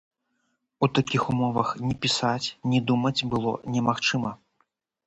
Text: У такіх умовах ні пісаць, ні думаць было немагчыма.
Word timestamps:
У 0.87 0.89
такіх 0.99 1.27
умовах 1.35 1.75
ні 1.85 1.93
пісаць, 2.07 2.47
ні 2.73 2.83
думаць 2.89 3.25
было 3.37 3.57
немагчыма. 3.79 4.39